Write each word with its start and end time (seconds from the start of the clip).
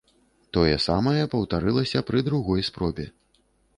Тое 0.55 0.71
самае 0.85 1.23
паўтарылася 1.33 2.03
пры 2.09 2.19
другой 2.31 2.67
спробе. 2.71 3.05